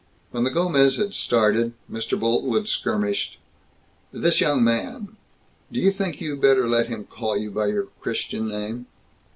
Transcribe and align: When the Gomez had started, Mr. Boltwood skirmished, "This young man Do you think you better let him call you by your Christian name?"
When 0.31 0.45
the 0.45 0.49
Gomez 0.49 0.95
had 0.97 1.13
started, 1.13 1.73
Mr. 1.87 2.19
Boltwood 2.19 2.67
skirmished, 2.67 3.37
"This 4.11 4.41
young 4.41 4.63
man 4.63 5.15
Do 5.71 5.79
you 5.79 5.91
think 5.91 6.19
you 6.19 6.35
better 6.35 6.67
let 6.67 6.87
him 6.87 7.05
call 7.05 7.37
you 7.37 7.51
by 7.51 7.67
your 7.67 7.85
Christian 7.99 8.47
name?" 8.47 8.87